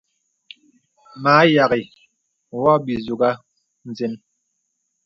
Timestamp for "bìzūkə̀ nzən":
2.85-4.13